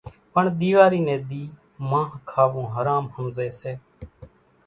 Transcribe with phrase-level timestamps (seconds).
[0.33, 1.43] پڻ ۮيواري ني ۮِي
[1.89, 3.71] مانۿ کاوون حرام ۿمزي سي